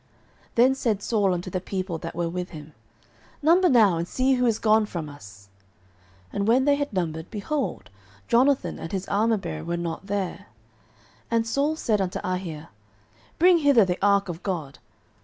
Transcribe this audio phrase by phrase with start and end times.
[0.01, 0.09] 09:014:017
[0.55, 2.73] Then said Saul unto the people that were with him,
[3.43, 5.49] Number now, and see who is gone from us.
[6.33, 7.91] And when they had numbered, behold,
[8.27, 10.45] Jonathan and his armourbearer were not there.
[11.29, 12.69] 09:014:018 And Saul said unto Ahiah,
[13.37, 14.79] Bring hither the ark of God.